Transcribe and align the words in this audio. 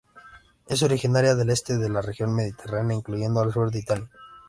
Es 0.67 0.81
originaria 0.81 1.35
del 1.35 1.51
este 1.51 1.77
de 1.77 1.87
la 1.87 2.01
región 2.01 2.33
mediterránea 2.33 2.97
incluyendo 2.97 3.43
el 3.43 3.51
sur 3.51 3.69
de 3.69 3.79
Italia. 3.81 4.09